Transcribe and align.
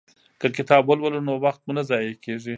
که 0.41 0.47
کتاب 0.57 0.83
ولولو 0.89 1.19
نو 1.27 1.33
وخت 1.45 1.61
مو 1.65 1.71
نه 1.77 1.83
ضایع 1.89 2.13
کیږي. 2.23 2.49